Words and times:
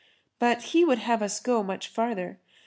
But 0.39 0.63
he 0.73 0.83
would 0.83 0.97
have 0.97 1.21
us 1.21 1.39
go 1.39 1.61
much 1.61 1.87
further. 1.87 2.39